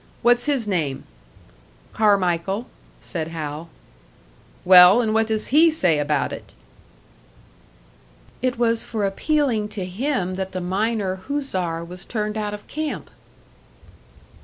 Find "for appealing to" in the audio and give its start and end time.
8.83-9.85